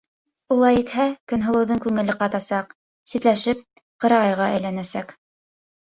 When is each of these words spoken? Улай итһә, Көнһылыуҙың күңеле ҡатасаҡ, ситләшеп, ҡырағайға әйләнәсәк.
Улай 0.53 0.79
итһә, 0.83 1.03
Көнһылыуҙың 1.33 1.83
күңеле 1.83 2.15
ҡатасаҡ, 2.21 2.73
ситләшеп, 3.13 3.63
ҡырағайға 4.05 4.49
әйләнәсәк. 4.57 5.19